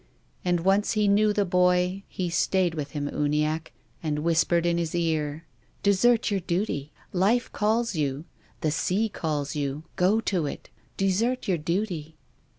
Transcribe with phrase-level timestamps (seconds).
[0.43, 4.95] And once he knew the boy, he stayed with him, Uniacke, and whispered in his
[4.95, 5.45] ear
[5.83, 6.91] —'Desert your duty.
[7.13, 8.25] Life calls you.
[8.61, 9.83] The sea calls you.
[9.97, 10.71] Go to it.
[10.97, 12.17] Desert your duty